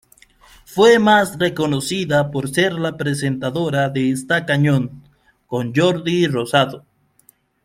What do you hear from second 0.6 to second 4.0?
Fue más reconocida por ser la presentadora